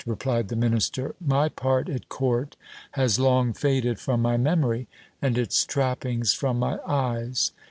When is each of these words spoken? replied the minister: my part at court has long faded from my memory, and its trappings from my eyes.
replied 0.07 0.47
the 0.47 0.55
minister: 0.55 1.13
my 1.23 1.47
part 1.47 1.87
at 1.87 2.09
court 2.09 2.55
has 2.93 3.19
long 3.19 3.53
faded 3.53 3.99
from 3.99 4.19
my 4.19 4.35
memory, 4.35 4.87
and 5.21 5.37
its 5.37 5.63
trappings 5.63 6.33
from 6.33 6.57
my 6.57 6.79
eyes. 6.87 7.51